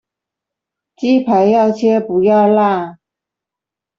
[0.95, 2.97] 雞排要切不要辣